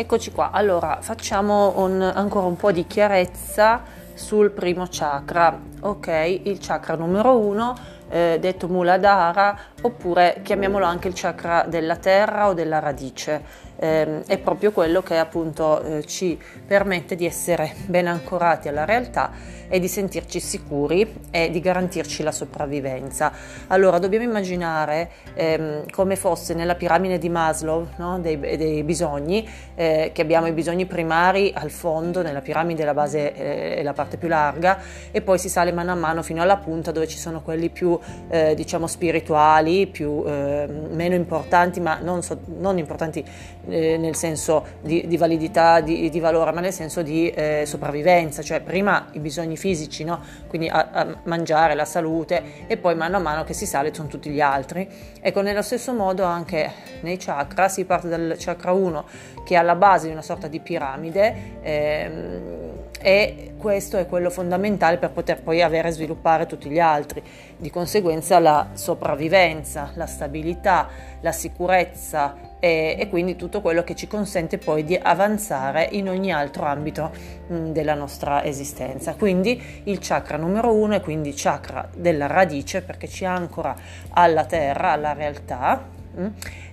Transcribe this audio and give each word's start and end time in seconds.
Eccoci 0.00 0.30
qua, 0.30 0.48
allora 0.50 1.00
facciamo 1.02 1.74
un, 1.76 2.00
ancora 2.00 2.46
un 2.46 2.56
po' 2.56 2.72
di 2.72 2.86
chiarezza 2.86 3.82
sul 4.14 4.50
primo 4.50 4.86
chakra, 4.90 5.54
ok? 5.80 6.40
Il 6.44 6.56
chakra 6.58 6.94
numero 6.94 7.36
uno, 7.36 7.76
eh, 8.08 8.38
detto 8.40 8.66
Muladhara, 8.66 9.58
oppure 9.82 10.40
chiamiamolo 10.42 10.84
anche 10.84 11.08
il 11.08 11.14
chakra 11.16 11.64
della 11.68 11.96
terra 11.96 12.48
o 12.48 12.54
della 12.54 12.78
radice 12.78 13.68
eh, 13.80 14.22
è 14.26 14.38
proprio 14.38 14.72
quello 14.72 15.02
che 15.02 15.16
appunto 15.16 15.82
eh, 15.82 16.04
ci 16.04 16.38
permette 16.66 17.16
di 17.16 17.24
essere 17.24 17.72
ben 17.86 18.06
ancorati 18.06 18.68
alla 18.68 18.84
realtà 18.84 19.58
e 19.70 19.78
di 19.78 19.88
sentirci 19.88 20.40
sicuri 20.40 21.20
e 21.30 21.48
di 21.50 21.60
garantirci 21.60 22.24
la 22.24 22.32
sopravvivenza. 22.32 23.32
Allora 23.68 23.98
dobbiamo 23.98 24.24
immaginare 24.24 25.10
ehm, 25.34 25.90
come 25.90 26.16
fosse 26.16 26.54
nella 26.54 26.74
piramide 26.74 27.18
di 27.18 27.28
Maslow 27.28 27.86
no? 27.96 28.18
dei, 28.18 28.38
dei, 28.38 28.82
bisogni, 28.82 29.48
eh, 29.76 30.10
che 30.12 30.22
abbiamo 30.22 30.48
i 30.48 30.52
bisogni 30.52 30.86
primari 30.86 31.52
al 31.54 31.70
fondo, 31.70 32.20
nella 32.20 32.40
piramide 32.40 32.84
la 32.84 32.94
base 32.94 33.32
eh, 33.32 33.76
è 33.76 33.82
la 33.84 33.92
parte 33.92 34.16
più 34.16 34.26
larga 34.26 34.78
e 35.12 35.22
poi 35.22 35.38
si 35.38 35.48
sale 35.48 35.70
mano 35.72 35.92
a 35.92 35.94
mano 35.94 36.22
fino 36.22 36.42
alla 36.42 36.56
punta 36.56 36.90
dove 36.90 37.06
ci 37.06 37.16
sono 37.16 37.40
quelli 37.40 37.70
più 37.70 37.96
eh, 38.28 38.54
diciamo 38.56 38.88
spirituali, 38.88 39.69
più, 39.90 40.22
ehm, 40.26 40.88
meno 40.92 41.14
importanti 41.14 41.80
ma 41.80 41.98
non, 42.00 42.22
so, 42.22 42.40
non 42.58 42.78
importanti 42.78 43.24
eh, 43.68 43.96
nel 43.96 44.14
senso 44.14 44.64
di, 44.80 45.06
di 45.06 45.16
validità, 45.16 45.80
di, 45.80 46.08
di, 46.10 46.20
valore, 46.20 46.52
ma 46.52 46.60
nel 46.60 46.72
senso 46.72 47.02
di 47.02 47.28
eh, 47.30 47.64
sopravvivenza, 47.66 48.42
cioè 48.42 48.60
prima 48.60 49.08
i 49.12 49.18
bisogni 49.18 49.56
fisici, 49.56 50.04
no? 50.04 50.20
quindi 50.46 50.68
a, 50.68 50.88
a 50.92 51.06
mangiare, 51.24 51.74
la 51.74 51.84
salute 51.84 52.66
e 52.66 52.76
poi 52.76 52.94
mano 52.94 53.16
a 53.16 53.20
mano 53.20 53.44
che 53.44 53.52
si 53.52 53.66
sale 53.66 53.92
sono 53.94 54.08
tutti 54.08 54.30
gli 54.30 54.40
altri. 54.40 54.88
Ecco, 55.20 55.42
nello 55.42 55.62
stesso 55.62 55.92
modo 55.92 56.24
anche 56.24 56.70
nei 57.02 57.16
chakra 57.16 57.68
si 57.68 57.84
parte 57.84 58.08
dal 58.08 58.36
chakra 58.38 58.72
1 58.72 59.04
che 59.44 59.54
è 59.54 59.58
alla 59.58 59.74
base 59.74 60.06
di 60.06 60.12
una 60.12 60.22
sorta 60.22 60.48
di 60.48 60.60
piramide 60.60 61.58
ehm, 61.62 62.69
e 63.00 63.54
questo 63.56 63.96
è 63.96 64.06
quello 64.06 64.30
fondamentale 64.30 64.98
per 64.98 65.10
poter 65.10 65.42
poi 65.42 65.62
avere 65.62 65.88
e 65.88 65.92
sviluppare 65.92 66.46
tutti 66.46 66.68
gli 66.68 66.78
altri. 66.78 67.22
Di 67.56 67.70
conseguenza 67.70 68.38
la 68.38 68.70
sopravvivenza, 68.72 69.92
la 69.94 70.06
stabilità, 70.06 70.88
la 71.20 71.32
sicurezza, 71.32 72.48
e, 72.60 72.94
e, 72.98 73.08
quindi 73.08 73.36
tutto 73.36 73.62
quello 73.62 73.82
che 73.82 73.94
ci 73.96 74.06
consente 74.06 74.58
poi 74.58 74.84
di 74.84 74.98
avanzare 75.00 75.88
in 75.92 76.08
ogni 76.08 76.30
altro 76.30 76.66
ambito 76.66 77.10
della 77.48 77.94
nostra 77.94 78.44
esistenza. 78.44 79.14
Quindi 79.14 79.82
il 79.84 79.98
chakra 80.00 80.36
numero 80.36 80.72
uno 80.72 80.94
è 80.94 81.00
quindi 81.00 81.32
chakra 81.34 81.88
della 81.96 82.26
radice 82.26 82.82
perché 82.82 83.08
ci 83.08 83.24
ancora 83.24 83.74
alla 84.10 84.44
terra, 84.44 84.92
alla 84.92 85.14
realtà 85.14 85.98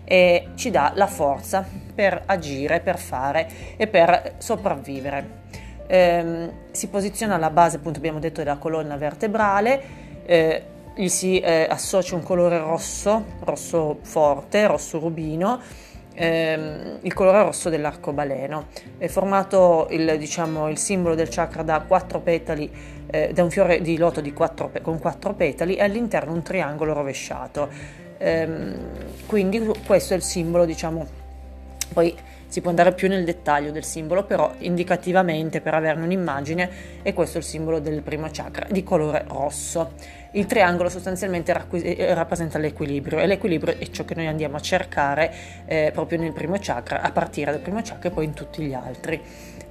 e 0.03 0.47
ci 0.55 0.69
dà 0.71 0.91
la 0.95 1.07
forza 1.07 1.65
per 1.95 2.23
agire, 2.25 2.81
per 2.81 2.97
fare 2.97 3.47
e 3.77 3.87
per 3.87 4.35
sopravvivere. 4.37 5.45
Eh, 5.87 6.49
si 6.71 6.87
posiziona 6.89 7.35
alla 7.35 7.49
base, 7.49 7.77
appunto 7.77 7.97
abbiamo 7.97 8.19
detto, 8.19 8.43
della 8.43 8.57
colonna 8.57 8.97
vertebrale. 8.97 9.81
Eh, 10.25 10.63
gli 10.95 11.07
si 11.09 11.39
eh, 11.39 11.67
associa 11.69 12.15
un 12.15 12.23
colore 12.23 12.57
rosso, 12.57 13.23
rosso 13.41 13.99
forte, 14.01 14.65
rosso 14.65 14.99
rubino, 14.99 15.59
ehm, 16.15 16.99
il 17.01 17.13
colore 17.13 17.43
rosso 17.43 17.69
dell'arcobaleno. 17.69 18.65
È 18.97 19.07
formato 19.07 19.87
il, 19.91 20.17
diciamo, 20.17 20.67
il 20.69 20.77
simbolo 20.77 21.13
del 21.13 21.29
chakra 21.29 21.61
da 21.61 21.81
quattro 21.81 22.19
petali, 22.19 22.69
eh, 23.09 23.31
da 23.31 23.43
un 23.43 23.51
fiore 23.51 23.81
di 23.81 23.97
loto 23.97 24.21
di 24.21 24.33
quattro, 24.33 24.71
con 24.81 24.99
quattro 24.99 25.33
petali 25.33 25.75
e 25.75 25.83
all'interno 25.83 26.33
un 26.33 26.41
triangolo 26.41 26.93
rovesciato. 26.93 27.69
Ehm, 28.17 28.75
quindi 29.27 29.71
questo 29.85 30.13
è 30.13 30.17
il 30.17 30.23
simbolo, 30.23 30.65
diciamo, 30.65 31.05
poi 31.93 32.15
si 32.47 32.61
può 32.61 32.69
andare 32.69 32.93
più 32.93 33.07
nel 33.07 33.23
dettaglio 33.23 33.71
del 33.71 33.83
simbolo, 33.83 34.23
però 34.23 34.53
indicativamente 34.59 35.61
per 35.61 35.73
averne 35.73 36.03
un'immagine 36.03 36.69
è 37.01 37.13
questo 37.13 37.37
il 37.37 37.43
simbolo 37.43 37.79
del 37.79 38.01
primo 38.01 38.27
chakra 38.31 38.67
di 38.69 38.83
colore 38.83 39.25
rosso. 39.27 39.93
Il 40.31 40.45
triangolo 40.45 40.89
sostanzialmente 40.89 41.53
eh, 41.71 42.13
rappresenta 42.13 42.57
l'equilibrio 42.57 43.19
e 43.19 43.27
l'equilibrio 43.27 43.77
è 43.77 43.87
ciò 43.89 44.05
che 44.05 44.15
noi 44.15 44.27
andiamo 44.27 44.57
a 44.57 44.59
cercare 44.59 45.33
eh, 45.65 45.91
proprio 45.93 46.19
nel 46.19 46.33
primo 46.33 46.57
chakra, 46.59 47.01
a 47.01 47.11
partire 47.11 47.51
dal 47.51 47.61
primo 47.61 47.81
chakra 47.81 48.09
e 48.09 48.11
poi 48.11 48.25
in 48.25 48.33
tutti 48.33 48.63
gli 48.63 48.73
altri. 48.73 49.21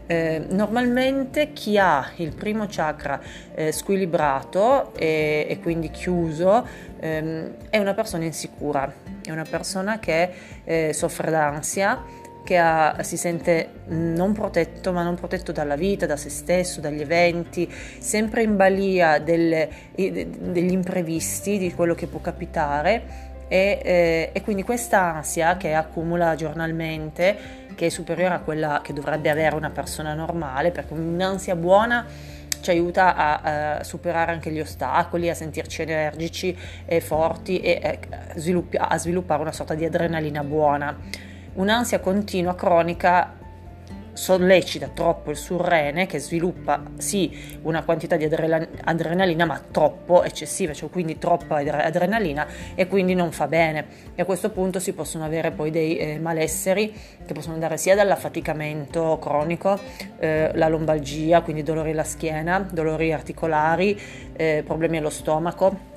Eh, 0.08 0.44
normalmente 0.50 1.52
chi 1.52 1.78
ha 1.78 2.12
il 2.16 2.32
primo 2.32 2.66
chakra 2.68 3.20
eh, 3.54 3.72
squilibrato 3.72 4.94
e, 4.94 5.46
e, 5.48 5.58
quindi 5.58 5.90
chiuso 5.90 6.64
ehm, 7.00 7.54
è 7.70 7.78
una 7.78 7.92
persona 7.92 8.24
insicura, 8.24 8.92
è 9.24 9.32
una 9.32 9.44
persona 9.48 9.98
che 9.98 10.30
eh, 10.62 10.92
soffre 10.92 11.32
d'ansia, 11.32 12.00
che 12.46 12.58
ha, 12.58 13.02
si 13.02 13.16
sente 13.16 13.70
non 13.88 14.32
protetto, 14.32 14.92
ma 14.92 15.02
non 15.02 15.16
protetto 15.16 15.50
dalla 15.50 15.74
vita, 15.74 16.06
da 16.06 16.16
se 16.16 16.30
stesso, 16.30 16.80
dagli 16.80 17.00
eventi, 17.00 17.68
sempre 17.98 18.42
in 18.42 18.54
balia 18.54 19.18
delle, 19.18 19.68
degli 19.94 20.70
imprevisti, 20.70 21.58
di 21.58 21.74
quello 21.74 21.96
che 21.96 22.06
può 22.06 22.20
capitare. 22.20 23.24
E, 23.48 23.80
eh, 23.82 24.30
e 24.32 24.42
quindi 24.42 24.62
questa 24.62 25.16
ansia 25.16 25.56
che 25.56 25.74
accumula 25.74 26.36
giornalmente, 26.36 27.36
che 27.74 27.86
è 27.86 27.88
superiore 27.88 28.34
a 28.34 28.40
quella 28.40 28.80
che 28.82 28.92
dovrebbe 28.92 29.28
avere 29.28 29.56
una 29.56 29.70
persona 29.70 30.14
normale, 30.14 30.70
perché 30.70 30.94
un'ansia 30.94 31.56
buona 31.56 32.06
ci 32.60 32.70
aiuta 32.70 33.16
a, 33.16 33.76
a, 33.78 33.84
superare 33.84 34.30
anche 34.30 34.52
gli 34.52 34.60
ostacoli, 34.60 35.28
a 35.28 35.34
sentirci 35.34 35.82
energici 35.82 36.56
e 36.84 37.00
forti 37.00 37.60
e, 37.60 37.80
e 37.82 37.98
a 38.78 38.98
sviluppare 38.98 39.40
una 39.40 39.52
sorta 39.52 39.74
di 39.74 39.84
adrenalina 39.84 40.44
buona. 40.44 41.34
Un'ansia 41.56 42.00
continua, 42.00 42.54
cronica, 42.54 43.32
sollecita 44.16 44.88
troppo 44.88 45.30
il 45.30 45.36
surrene 45.36 46.06
che 46.06 46.18
sviluppa 46.18 46.82
sì 46.96 47.58
una 47.62 47.84
quantità 47.84 48.16
di 48.16 48.24
adrenalina 48.24 49.44
ma 49.44 49.60
troppo 49.70 50.22
eccessiva, 50.22 50.72
cioè 50.72 50.88
quindi 50.88 51.18
troppa 51.18 51.56
adrenalina 51.56 52.46
e 52.74 52.88
quindi 52.88 53.14
non 53.14 53.30
fa 53.30 53.46
bene. 53.46 53.86
E 54.14 54.22
a 54.22 54.24
questo 54.24 54.50
punto 54.50 54.80
si 54.80 54.92
possono 54.92 55.24
avere 55.24 55.50
poi 55.50 55.70
dei 55.70 55.96
eh, 55.98 56.18
malesseri 56.18 56.92
che 57.26 57.32
possono 57.34 57.54
andare 57.54 57.76
sia 57.76 57.94
dall'affaticamento 57.94 59.18
cronico, 59.20 59.78
eh, 60.18 60.50
la 60.54 60.68
lombalgia, 60.68 61.42
quindi 61.42 61.62
dolori 61.62 61.90
alla 61.90 62.04
schiena, 62.04 62.58
dolori 62.58 63.12
articolari, 63.12 63.98
eh, 64.34 64.62
problemi 64.64 64.96
allo 64.96 65.10
stomaco 65.10 65.94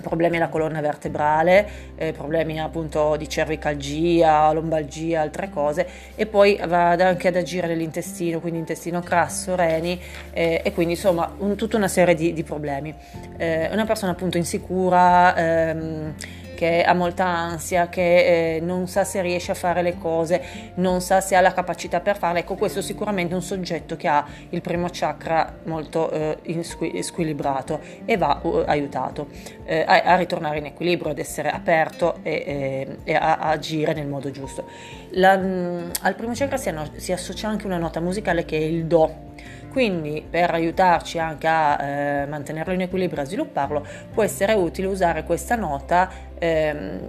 problemi 0.00 0.36
alla 0.36 0.48
colonna 0.48 0.80
vertebrale, 0.80 1.68
eh, 1.96 2.12
problemi 2.12 2.60
appunto 2.60 3.16
di 3.16 3.28
cervicalgia, 3.28 4.50
lombalgia, 4.52 5.20
altre 5.20 5.50
cose 5.50 5.86
e 6.14 6.26
poi 6.26 6.60
va 6.66 6.90
anche 6.90 7.28
ad 7.28 7.36
agire 7.36 7.66
nell'intestino, 7.66 8.40
quindi 8.40 8.58
intestino 8.58 9.00
grasso, 9.00 9.54
reni 9.56 10.00
eh, 10.32 10.60
e 10.64 10.72
quindi 10.72 10.94
insomma 10.94 11.32
un, 11.38 11.56
tutta 11.56 11.76
una 11.76 11.88
serie 11.88 12.14
di, 12.14 12.32
di 12.32 12.42
problemi. 12.42 12.94
Eh, 13.36 13.68
una 13.72 13.84
persona 13.84 14.12
appunto 14.12 14.36
insicura, 14.36 15.36
ehm, 15.36 16.14
che 16.60 16.82
ha 16.82 16.92
molta 16.92 17.24
ansia, 17.24 17.88
che 17.88 18.56
eh, 18.56 18.60
non 18.60 18.86
sa 18.86 19.02
se 19.02 19.22
riesce 19.22 19.50
a 19.50 19.54
fare 19.54 19.80
le 19.80 19.96
cose, 19.96 20.42
non 20.74 21.00
sa 21.00 21.22
se 21.22 21.34
ha 21.34 21.40
la 21.40 21.54
capacità 21.54 22.00
per 22.00 22.18
farle. 22.18 22.40
Ecco, 22.40 22.54
questo 22.54 22.80
è 22.80 22.82
sicuramente 22.82 23.34
un 23.34 23.40
soggetto 23.40 23.96
che 23.96 24.08
ha 24.08 24.26
il 24.50 24.60
primo 24.60 24.86
chakra 24.92 25.56
molto 25.64 26.10
eh, 26.10 26.62
squilibrato 27.00 27.80
e 28.04 28.18
va 28.18 28.40
uh, 28.42 28.62
aiutato 28.66 29.28
eh, 29.64 29.86
a, 29.86 30.02
a, 30.02 30.16
ritornare 30.16 30.58
in 30.58 30.66
equilibrio, 30.66 31.12
ad 31.12 31.18
essere 31.18 31.48
aperto 31.48 32.18
e, 32.22 32.98
e 33.04 33.14
a, 33.14 33.38
a, 33.38 33.48
agire 33.48 33.94
nel 33.94 34.06
modo 34.06 34.30
giusto. 34.30 34.66
La, 35.12 35.38
mm, 35.38 35.90
al 36.02 36.14
primo 36.14 36.32
chakra 36.34 36.58
si, 36.58 36.70
si 36.96 37.12
associa 37.12 37.48
anche 37.48 37.64
una 37.64 37.78
nota 37.78 38.00
musicale 38.00 38.44
che 38.44 38.58
è 38.58 38.60
il 38.60 38.84
Do 38.84 39.28
quindi 39.70 40.24
per 40.28 40.50
aiutarci 40.50 41.18
anche 41.18 41.46
a 41.46 41.82
eh, 41.82 42.26
mantenerlo 42.26 42.72
in 42.72 42.82
equilibrio 42.82 43.20
e 43.20 43.22
a 43.22 43.26
svilupparlo 43.26 43.86
può 44.12 44.22
essere 44.22 44.52
utile 44.52 44.88
usare 44.88 45.24
questa 45.24 45.54
nota 45.54 46.10
ehm, 46.38 47.00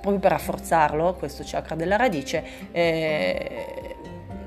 proprio 0.00 0.18
per 0.18 0.30
rafforzarlo, 0.32 1.14
questo 1.14 1.42
chakra 1.44 1.74
della 1.74 1.96
radice, 1.96 2.44
eh, 2.72 3.96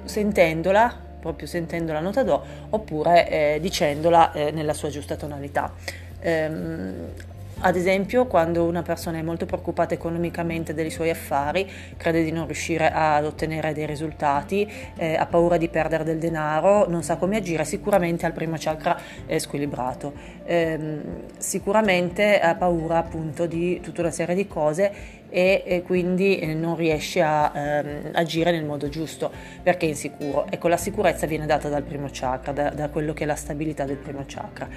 sentendola 0.04 1.06
proprio 1.20 1.48
sentendo 1.48 1.92
la 1.92 2.00
nota 2.00 2.24
Do 2.24 2.42
oppure 2.70 3.28
eh, 3.28 3.58
dicendola 3.60 4.32
eh, 4.32 4.52
nella 4.52 4.74
sua 4.74 4.90
giusta 4.90 5.16
tonalità. 5.16 5.74
Ehm, 6.20 7.12
ad 7.60 7.76
esempio, 7.76 8.28
quando 8.28 8.66
una 8.66 8.84
persona 8.84 9.18
è 9.18 9.22
molto 9.22 9.46
preoccupata 9.46 9.94
economicamente 9.94 10.74
dei 10.74 10.92
suoi 10.92 11.10
affari, 11.10 11.70
crede 11.98 12.24
di 12.24 12.32
non 12.32 12.46
riuscire 12.46 12.92
ad 12.92 13.26
ottenere 13.26 13.74
dei 13.74 13.86
risultati, 13.86 14.70
eh, 14.96 15.16
ha 15.16 15.26
paura 15.26 15.58
di 15.58 15.68
perdere 15.68 16.04
del 16.04 16.20
denaro, 16.20 16.88
non 16.88 17.02
sa 17.02 17.18
come 17.18 17.38
agire, 17.38 17.66
sicuramente 17.66 18.26
al 18.26 18.34
primo 18.34 18.56
chakra 18.60 19.00
è 19.26 19.38
squilibrato. 19.40 20.14
Eh, 20.46 21.00
sicuramente 21.38 22.40
ha 22.40 22.56
paura 22.56 22.98
appunto 22.98 23.46
di 23.48 23.80
tutta 23.82 24.02
una 24.02 24.12
serie 24.12 24.36
di 24.36 24.48
cose 24.48 25.18
e, 25.30 25.64
e 25.66 25.82
quindi 25.82 26.40
eh, 26.40 26.54
non 26.54 26.76
riesce 26.76 27.22
a 27.22 27.52
ehm, 27.54 28.12
agire 28.14 28.52
nel 28.52 28.64
modo 28.64 28.88
giusto 28.90 29.32
perché 29.62 29.86
è 29.86 29.90
insicuro. 29.90 30.46
Ecco, 30.50 30.68
la 30.68 30.78
sicurezza 30.78 31.26
viene 31.26 31.46
data 31.46 31.70
dal 31.70 31.84
primo 31.84 32.08
chakra, 32.12 32.52
da, 32.52 32.70
da 32.70 32.90
quello 32.90 33.14
che 33.14 33.24
è 33.24 33.28
la 33.28 33.36
stabilità 33.36 33.84
del 33.86 33.98
primo 33.98 34.24
chakra. 34.26 34.68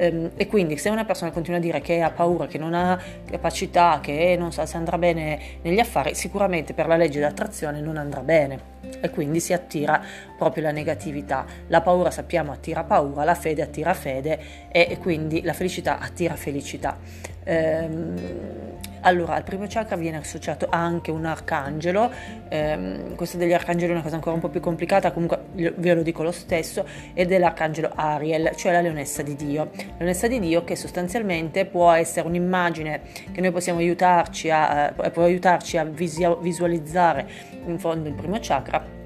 Ehm, 0.00 0.30
e 0.36 0.46
quindi 0.46 0.78
se 0.78 0.88
una 0.88 1.04
persona 1.04 1.30
continua 1.30 1.58
a 1.58 1.62
dire 1.62 1.82
che 1.82 2.00
ha 2.00 2.10
paura, 2.10 2.46
che 2.46 2.56
non 2.56 2.72
ha 2.72 2.98
capacità, 3.26 4.00
che 4.02 4.34
non 4.38 4.50
sa 4.50 4.64
se 4.64 4.78
andrà 4.78 4.96
bene 4.96 5.38
negli 5.60 5.78
affari, 5.78 6.14
sicuramente 6.14 6.72
per 6.72 6.86
la 6.86 6.96
legge 6.96 7.20
d'attrazione 7.20 7.82
non 7.82 7.98
andrà 7.98 8.22
bene 8.22 8.78
e 9.02 9.10
quindi 9.10 9.40
si 9.40 9.52
attira 9.52 10.02
proprio 10.38 10.62
la 10.62 10.70
negatività. 10.70 11.44
La 11.66 11.82
paura 11.82 12.10
sappiamo 12.10 12.50
attira 12.50 12.82
paura, 12.82 13.24
la 13.24 13.34
fede 13.34 13.60
attira 13.60 13.92
fede 13.92 14.68
e, 14.72 14.96
quindi 14.98 15.42
la 15.42 15.52
felicità 15.52 15.98
attira 15.98 16.34
felicità. 16.34 16.96
Ehm, 17.44 18.69
allora, 19.02 19.34
al 19.34 19.44
primo 19.44 19.66
chakra 19.68 19.96
viene 19.96 20.18
associato 20.18 20.66
anche 20.68 21.10
un 21.10 21.24
arcangelo, 21.24 22.10
ehm, 22.48 23.14
questo 23.14 23.36
degli 23.36 23.52
arcangeli 23.52 23.90
è 23.90 23.94
una 23.94 24.02
cosa 24.02 24.16
ancora 24.16 24.34
un 24.34 24.40
po' 24.40 24.48
più 24.48 24.60
complicata, 24.60 25.12
comunque 25.12 25.46
ve 25.54 25.94
lo 25.94 26.02
dico 26.02 26.22
lo 26.22 26.32
stesso, 26.32 26.84
ed 27.14 27.32
è 27.32 27.38
l'arcangelo 27.38 27.92
Ariel, 27.94 28.52
cioè 28.56 28.72
la 28.72 28.80
leonessa 28.80 29.22
di 29.22 29.34
Dio. 29.36 29.70
Leonessa 29.96 30.26
di 30.28 30.38
Dio 30.38 30.64
che 30.64 30.76
sostanzialmente 30.76 31.66
può 31.66 31.90
essere 31.92 32.26
un'immagine 32.26 33.00
che 33.32 33.40
noi 33.40 33.50
possiamo 33.50 33.78
aiutarci 33.78 34.50
a, 34.50 34.92
eh, 34.96 35.10
può 35.10 35.24
aiutarci 35.24 35.78
a 35.78 35.84
visualizzare 35.84 37.28
in 37.66 37.78
fondo 37.78 38.08
il 38.08 38.14
primo 38.14 38.38
chakra 38.40 38.99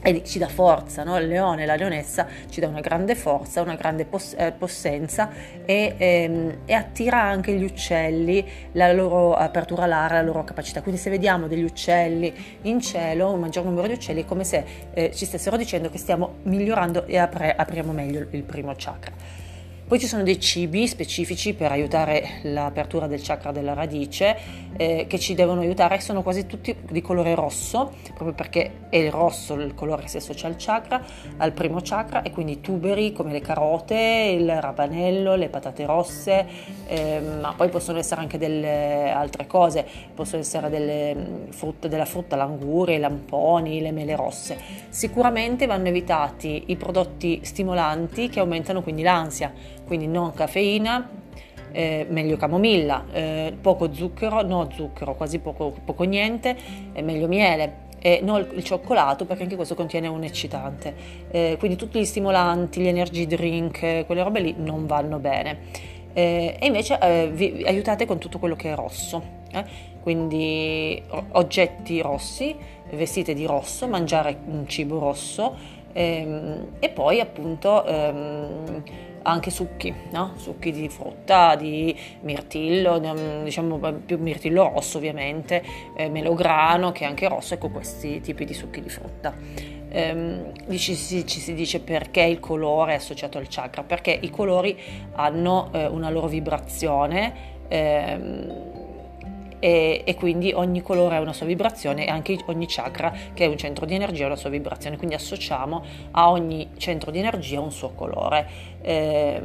e 0.00 0.22
ci 0.24 0.38
dà 0.38 0.48
forza, 0.48 1.02
no? 1.04 1.18
il 1.18 1.28
leone, 1.28 1.66
la 1.66 1.76
leonessa 1.76 2.26
ci 2.48 2.60
dà 2.60 2.68
una 2.68 2.80
grande 2.80 3.14
forza, 3.14 3.62
una 3.62 3.74
grande 3.74 4.04
pos- 4.04 4.34
eh, 4.36 4.52
possenza 4.52 5.30
e, 5.64 5.94
ehm, 5.96 6.58
e, 6.64 6.72
attira 6.72 7.20
anche 7.20 7.52
gli 7.52 7.64
uccelli, 7.64 8.46
la 8.72 8.92
loro 8.92 9.34
apertura 9.34 9.84
all'aria, 9.84 10.16
la 10.16 10.22
loro 10.22 10.44
capacità. 10.44 10.82
Quindi 10.82 11.00
se 11.00 11.10
vediamo 11.10 11.46
degli 11.46 11.64
uccelli 11.64 12.32
in 12.62 12.80
cielo, 12.80 13.32
un 13.32 13.40
maggior 13.40 13.64
numero 13.64 13.86
di 13.86 13.94
uccelli, 13.94 14.22
è 14.22 14.24
come 14.24 14.44
se 14.44 14.64
eh, 14.92 15.12
ci 15.14 15.24
stessero 15.24 15.56
dicendo 15.56 15.90
che 15.90 15.98
stiamo 15.98 16.36
migliorando 16.42 17.06
e 17.06 17.18
apre- 17.18 17.54
apriamo 17.54 17.92
meglio 17.92 18.26
il 18.30 18.42
primo 18.42 18.72
chakra. 18.76 19.46
Poi 19.88 19.98
ci 19.98 20.06
sono 20.06 20.22
dei 20.22 20.38
cibi 20.38 20.86
specifici 20.86 21.54
per 21.54 21.72
aiutare 21.72 22.40
l'apertura 22.42 23.06
del 23.06 23.22
chakra 23.22 23.52
della 23.52 23.72
radice 23.72 24.36
eh, 24.76 25.06
che 25.08 25.18
ci 25.18 25.32
devono 25.32 25.62
aiutare, 25.62 25.98
sono 26.00 26.22
quasi 26.22 26.44
tutti 26.44 26.76
di 26.90 27.00
colore 27.00 27.34
rosso, 27.34 27.94
proprio 28.08 28.34
perché 28.34 28.88
è 28.90 28.98
il 28.98 29.10
rosso 29.10 29.54
il 29.54 29.72
colore 29.72 30.02
che 30.02 30.08
si 30.08 30.18
associa 30.18 30.46
al 30.46 30.56
chakra, 30.58 31.02
al 31.38 31.52
primo 31.52 31.80
chakra 31.82 32.20
e 32.20 32.30
quindi 32.30 32.60
tuberi 32.60 33.14
come 33.14 33.32
le 33.32 33.40
carote, 33.40 34.36
il 34.38 34.60
rabanello, 34.60 35.36
le 35.36 35.48
patate 35.48 35.86
rosse, 35.86 36.46
eh, 36.86 37.22
ma 37.40 37.54
poi 37.56 37.70
possono 37.70 37.98
essere 37.98 38.20
anche 38.20 38.36
delle 38.36 39.08
altre 39.10 39.46
cose, 39.46 39.86
possono 40.14 40.42
essere 40.42 40.68
delle 40.68 41.14
mm, 41.14 41.48
frutta, 41.48 41.88
della 41.88 42.04
frutta, 42.04 42.36
l'anguria, 42.36 42.94
i 42.94 43.00
lamponi, 43.00 43.80
le 43.80 43.92
mele 43.92 44.14
rosse. 44.14 44.58
Sicuramente 44.90 45.64
vanno 45.64 45.88
evitati 45.88 46.64
i 46.66 46.76
prodotti 46.76 47.40
stimolanti 47.42 48.28
che 48.28 48.40
aumentano 48.40 48.82
quindi 48.82 49.00
l'ansia 49.00 49.76
quindi 49.88 50.06
non 50.06 50.32
caffeina, 50.32 51.10
eh, 51.72 52.06
meglio 52.08 52.36
camomilla, 52.36 53.04
eh, 53.10 53.56
poco 53.60 53.92
zucchero, 53.92 54.42
no 54.42 54.68
zucchero, 54.72 55.16
quasi 55.16 55.40
poco, 55.40 55.74
poco 55.84 56.04
niente, 56.04 56.56
eh, 56.92 57.02
meglio 57.02 57.26
miele. 57.26 57.86
E 58.00 58.20
non 58.22 58.46
il 58.54 58.62
cioccolato 58.62 59.24
perché 59.24 59.42
anche 59.42 59.56
questo 59.56 59.74
contiene 59.74 60.06
un 60.06 60.22
eccitante. 60.22 60.94
Eh, 61.30 61.56
quindi 61.58 61.76
tutti 61.76 61.98
gli 61.98 62.04
stimolanti, 62.04 62.80
gli 62.80 62.86
energy 62.86 63.26
drink, 63.26 64.06
quelle 64.06 64.22
robe 64.22 64.38
lì 64.38 64.54
non 64.56 64.86
vanno 64.86 65.18
bene. 65.18 65.58
Eh, 66.12 66.56
e 66.60 66.66
invece 66.66 66.96
eh, 67.00 67.28
vi 67.32 67.64
aiutate 67.66 68.06
con 68.06 68.18
tutto 68.18 68.38
quello 68.38 68.54
che 68.54 68.70
è 68.70 68.74
rosso. 68.76 69.36
Quindi 70.02 71.02
oggetti 71.32 72.00
rossi, 72.00 72.54
vestite 72.90 73.34
di 73.34 73.44
rosso, 73.46 73.88
mangiare 73.88 74.38
un 74.46 74.66
cibo 74.68 74.98
rosso 74.98 75.56
ehm, 75.92 76.66
e 76.78 76.88
poi 76.90 77.20
appunto 77.20 77.84
ehm, 77.84 78.82
anche 79.22 79.50
succhi, 79.50 79.94
no? 80.10 80.32
succhi 80.36 80.72
di 80.72 80.88
frutta, 80.88 81.56
di 81.56 81.96
mirtillo, 82.22 82.98
diciamo 83.42 83.78
più 84.04 84.18
mirtillo 84.18 84.68
rosso 84.68 84.98
ovviamente, 84.98 85.62
eh, 85.96 86.08
melograno 86.08 86.92
che 86.92 87.04
è 87.04 87.06
anche 87.06 87.28
rosso, 87.28 87.54
ecco 87.54 87.68
questi 87.68 88.20
tipi 88.20 88.44
di 88.44 88.54
succhi 88.54 88.80
di 88.80 88.88
frutta. 88.88 89.34
Ehm, 89.90 90.52
ci, 90.76 90.94
si, 90.94 91.26
ci, 91.26 91.40
si, 91.40 91.54
dice 91.54 91.80
perché 91.80 92.22
il 92.22 92.40
colore 92.40 92.92
è 92.92 92.96
associato 92.96 93.38
al 93.38 93.46
chakra, 93.48 93.82
perché 93.82 94.16
i 94.20 94.30
colori 94.30 94.78
hanno 95.14 95.70
eh, 95.72 95.86
una 95.86 96.10
loro 96.10 96.26
vibrazione. 96.26 97.56
Ehm, 97.68 98.77
e, 99.58 100.02
e, 100.04 100.14
quindi 100.14 100.52
ogni 100.52 100.82
colore 100.82 101.16
ha 101.16 101.20
una 101.20 101.32
sua 101.32 101.46
vibrazione 101.46 102.06
e 102.06 102.10
anche 102.10 102.38
ogni 102.46 102.66
chakra 102.68 103.12
che 103.34 103.44
è 103.44 103.46
un 103.46 103.56
centro 103.56 103.86
di 103.86 103.94
energia 103.94 104.24
ha 104.24 104.26
una 104.26 104.36
sua 104.36 104.50
vibrazione, 104.50 104.96
quindi 104.96 105.14
associamo 105.14 105.84
a 106.12 106.30
ogni 106.30 106.70
centro 106.76 107.10
di 107.10 107.18
energia 107.18 107.60
un 107.60 107.72
suo 107.72 107.90
colore. 107.90 108.48
Eh, 108.82 109.42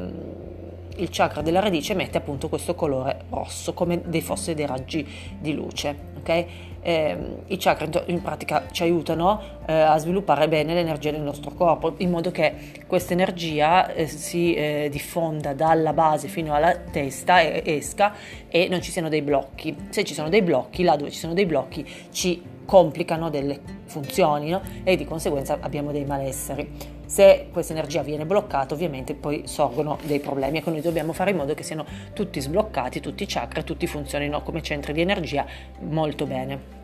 il 0.98 1.10
chakra 1.10 1.42
della 1.42 1.60
radice 1.60 1.94
emette 1.94 2.18
appunto 2.18 2.50
questo 2.50 2.76
colore 2.76 3.22
rosso 3.30 3.74
come 3.74 4.02
dei 4.06 4.22
fosse 4.22 4.54
dei 4.54 4.68
raggi 4.68 5.08
di 5.40 5.54
luce. 5.54 6.12
Okay? 6.20 6.73
Eh, 6.84 7.18
I 7.48 7.58
chakra 7.58 7.88
in 8.08 8.22
pratica 8.22 8.66
ci 8.72 8.84
aiutano 8.84 9.42
eh, 9.66 9.74
a 9.74 9.98
sviluppare 9.98 10.50
bene 10.50 10.74
l'energia 10.74 11.12
del 11.12 11.22
nostro 11.22 11.52
corpo 11.52 11.94
in 11.98 12.10
modo 12.10 12.30
che 12.30 12.54
questa 12.86 13.14
energia 13.14 13.92
eh, 13.94 14.08
si 14.08 14.54
eh, 14.54 14.90
diffonda 14.92 15.54
dalla 15.54 15.94
base 15.94 16.28
fino 16.28 16.54
alla 16.54 16.76
testa 16.76 17.40
e 17.40 17.64
esca 17.66 18.14
e 18.50 18.68
non 18.70 18.82
ci 18.82 18.92
siano 18.92 19.10
dei 19.10 19.22
blocchi. 19.22 19.76
Se 19.90 20.04
ci 20.04 20.14
sono 20.14 20.30
dei 20.30 20.42
blocchi, 20.42 20.84
là 20.84 20.96
dove 20.98 21.10
ci 21.10 21.20
sono 21.20 21.34
dei 21.34 21.46
blocchi 21.46 21.86
ci 22.12 22.52
complicano 22.66 23.30
delle 23.30 23.60
funzioni 23.86 24.50
no? 24.50 24.62
e 24.84 24.96
di 24.96 25.06
conseguenza 25.06 25.58
abbiamo 25.60 25.92
dei 25.92 26.06
malesseri. 26.06 27.02
Se 27.14 27.50
questa 27.52 27.74
energia 27.74 28.02
viene 28.02 28.26
bloccata 28.26 28.74
ovviamente 28.74 29.14
poi 29.14 29.44
sorgono 29.46 30.00
dei 30.02 30.20
problemi 30.20 30.58
ecco 30.58 30.72
noi 30.72 30.82
dobbiamo 30.82 31.14
fare 31.14 31.30
in 31.30 31.38
modo 31.38 31.54
che 31.54 31.62
siano 31.62 31.86
tutti 32.12 32.42
sbloccati, 32.42 33.02
tutti 33.02 33.22
i 33.22 33.28
chakra, 33.28 33.62
tutti 33.62 33.86
funzionino 33.86 34.42
come 34.42 34.64
centri 34.64 34.94
di 34.94 35.02
energia 35.02 35.46
molto 35.82 36.26
bene. 36.26 36.82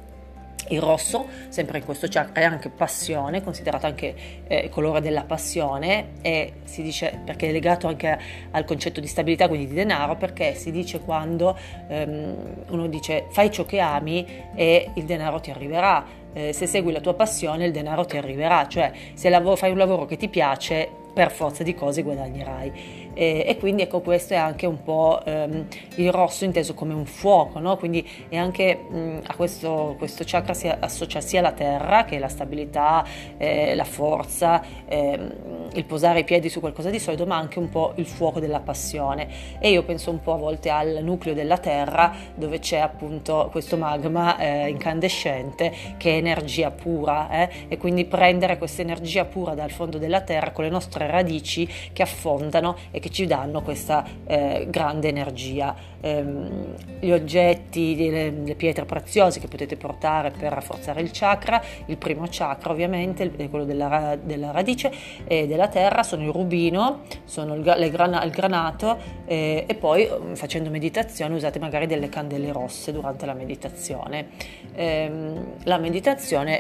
Il 0.67 0.81
rosso, 0.81 1.25
sempre 1.47 1.79
in 1.79 1.83
questo 1.83 2.05
chakra, 2.07 2.41
è 2.41 2.43
anche 2.43 2.69
passione, 2.69 3.41
considerato 3.41 3.87
anche 3.87 4.43
eh, 4.47 4.69
colore 4.69 5.01
della 5.01 5.23
passione 5.23 6.09
e 6.21 6.53
si 6.63 6.83
dice 6.83 7.21
perché 7.25 7.49
è 7.49 7.51
legato 7.51 7.87
anche 7.87 8.19
al 8.51 8.65
concetto 8.65 8.99
di 8.99 9.07
stabilità, 9.07 9.47
quindi 9.47 9.65
di 9.65 9.73
denaro, 9.73 10.15
perché 10.15 10.53
si 10.53 10.69
dice 10.69 10.99
quando 10.99 11.57
ehm, 11.87 12.65
uno 12.67 12.85
dice 12.85 13.25
fai 13.31 13.49
ciò 13.49 13.65
che 13.65 13.79
ami 13.79 14.23
e 14.53 14.91
il 14.93 15.05
denaro 15.05 15.39
ti 15.39 15.49
arriverà. 15.49 16.05
Eh, 16.33 16.53
se 16.53 16.67
segui 16.67 16.91
la 16.91 17.01
tua 17.01 17.13
passione 17.13 17.65
il 17.65 17.71
denaro 17.71 18.05
ti 18.05 18.17
arriverà, 18.17 18.67
cioè 18.67 18.91
se 19.13 19.29
lavoro, 19.29 19.55
fai 19.55 19.71
un 19.71 19.77
lavoro 19.77 20.05
che 20.05 20.17
ti 20.17 20.27
piace 20.27 21.07
per 21.13 21.31
forza 21.31 21.63
di 21.63 21.73
cose 21.73 22.01
guadagnerai. 22.01 22.99
E, 23.13 23.43
e 23.45 23.57
quindi 23.57 23.81
ecco 23.81 23.99
questo 23.99 24.33
è 24.33 24.37
anche 24.37 24.65
un 24.65 24.81
po' 24.81 25.19
ehm, 25.25 25.67
il 25.95 26.11
rosso 26.11 26.45
inteso 26.45 26.73
come 26.73 26.93
un 26.93 27.05
fuoco, 27.05 27.59
no? 27.59 27.75
quindi 27.75 28.07
è 28.29 28.37
anche 28.37 28.75
mh, 28.75 29.19
a 29.25 29.35
questo, 29.35 29.95
questo 29.97 30.23
chakra 30.25 30.53
si 30.53 30.67
associa 30.67 31.19
sia 31.19 31.41
la 31.41 31.51
terra 31.51 32.05
che 32.05 32.19
la 32.19 32.29
stabilità, 32.29 33.03
eh, 33.37 33.75
la 33.75 33.83
forza, 33.83 34.63
ehm, 34.87 35.69
il 35.73 35.83
posare 35.83 36.19
i 36.19 36.23
piedi 36.23 36.47
su 36.47 36.59
qualcosa 36.61 36.89
di 36.89 36.99
solido, 36.99 37.25
ma 37.25 37.35
anche 37.35 37.59
un 37.59 37.69
po' 37.69 37.91
il 37.95 38.05
fuoco 38.05 38.39
della 38.39 38.59
passione. 38.59 39.27
E 39.59 39.71
io 39.71 39.83
penso 39.83 40.11
un 40.11 40.21
po' 40.21 40.33
a 40.33 40.37
volte 40.37 40.69
al 40.69 40.99
nucleo 41.01 41.33
della 41.33 41.57
terra 41.57 42.13
dove 42.33 42.59
c'è 42.59 42.77
appunto 42.77 43.49
questo 43.51 43.75
magma 43.75 44.37
eh, 44.37 44.69
incandescente 44.69 45.73
che 45.97 46.18
energia 46.19 46.71
pura 46.71 47.29
eh? 47.29 47.49
e 47.67 47.77
quindi 47.77 48.05
prendere 48.05 48.57
questa 48.57 48.81
energia 48.81 49.25
pura 49.25 49.53
dal 49.53 49.71
fondo 49.71 49.97
della 49.97 50.21
terra 50.21 50.51
con 50.51 50.63
le 50.63 50.69
nostre 50.69 51.07
radici 51.07 51.67
che 51.91 52.03
affondano 52.03 52.75
e 52.91 52.99
che 52.99 53.09
ci 53.09 53.25
danno 53.25 53.61
questa 53.61 54.05
eh, 54.25 54.67
grande 54.69 55.07
energia. 55.07 55.75
Ehm, 56.01 56.75
gli 56.99 57.11
oggetti, 57.11 57.95
le, 57.95 58.29
le, 58.29 58.55
pietre 58.55 58.85
preziose 58.85 59.39
che 59.39 59.47
potete 59.47 59.75
portare 59.75 60.31
per 60.31 60.51
rafforzare 60.53 61.01
il 61.01 61.09
chakra, 61.11 61.61
il 61.85 61.97
primo 61.97 62.25
chakra 62.29 62.71
ovviamente, 62.71 63.29
quello 63.49 63.65
della, 63.65 64.17
della 64.21 64.51
radice 64.51 64.91
e 65.25 65.47
della 65.47 65.67
terra, 65.67 66.03
sono 66.03 66.23
il 66.23 66.31
rubino, 66.31 67.01
sono 67.25 67.55
il, 67.55 67.61
grana, 67.61 68.23
il 68.23 68.31
granato 68.31 68.97
eh, 69.25 69.65
e 69.67 69.75
poi 69.75 70.09
mm, 70.09 70.33
facendo 70.33 70.69
meditazione 70.69 71.35
usate 71.35 71.59
magari 71.59 71.87
delle 71.87 72.09
candele 72.09 72.51
rosse 72.51 72.91
durante 72.91 73.25
la 73.25 73.33
meditazione. 73.33 74.27
Ehm, 74.75 75.55
la 75.63 75.77
meditazione 75.77 76.08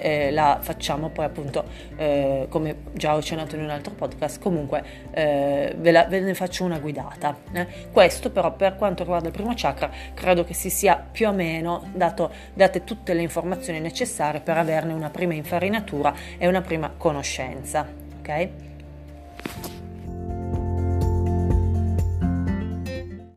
eh, 0.01 0.31
la 0.31 0.59
facciamo 0.61 1.09
poi 1.09 1.25
appunto 1.25 1.63
eh, 1.95 2.47
come 2.49 2.77
già 2.93 3.15
ho 3.15 3.17
accennato 3.17 3.55
in 3.55 3.63
un 3.63 3.69
altro 3.69 3.93
podcast, 3.93 4.39
comunque 4.39 4.83
eh, 5.11 5.75
ve, 5.77 5.91
la, 5.91 6.05
ve, 6.05 6.19
ne 6.19 6.33
faccio 6.33 6.63
una 6.63 6.79
guidata. 6.79 7.35
Eh. 7.53 7.67
Questo 7.91 8.31
però 8.31 8.53
per 8.53 8.75
quanto 8.75 9.03
riguarda 9.03 9.27
il 9.27 9.33
primo 9.33 9.53
chakra 9.55 9.89
credo 10.13 10.43
che 10.43 10.53
si 10.53 10.69
sia 10.69 10.95
più 10.95 11.27
o 11.27 11.31
meno 11.31 11.89
dato, 11.93 12.31
date 12.53 12.83
tutte 12.83 13.13
le 13.13 13.21
informazioni 13.21 13.79
necessarie 13.79 14.41
per 14.41 14.57
averne 14.57 14.93
una 14.93 15.09
prima 15.09 15.33
infarinatura 15.33 16.13
e 16.37 16.47
una 16.47 16.61
prima 16.61 16.91
conoscenza. 16.95 17.87
ok? 18.19 18.49